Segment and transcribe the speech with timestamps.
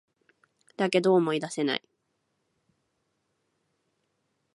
[0.77, 1.83] だけど、思い出せない